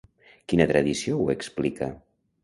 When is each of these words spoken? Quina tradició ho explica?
Quina 0.53 0.65
tradició 0.71 1.17
ho 1.17 1.27
explica? 1.33 1.91